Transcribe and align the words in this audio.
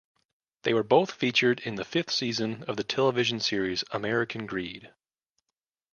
They 0.63 0.73
were 0.73 0.81
both 0.81 1.11
featured 1.11 1.59
in 1.59 1.75
the 1.75 1.85
fifth 1.85 2.09
season 2.09 2.63
of 2.63 2.75
the 2.75 2.83
television 2.83 3.39
series 3.39 3.83
"American 3.91 4.47
Greed". 4.47 4.91